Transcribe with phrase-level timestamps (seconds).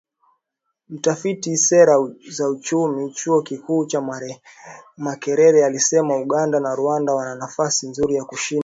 [0.89, 4.19] Mtafiti wa Sera za Uchumi, Chuo Kikuu cha
[4.97, 8.59] Makerere, alisema Uganda na Rwanda wana nafasi nzuri ya kushinda.